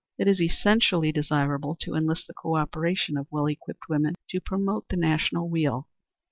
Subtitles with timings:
[0.17, 4.87] It is essentially desirable to enlist the co operation of well equipped women to promote
[4.89, 5.87] the national weal."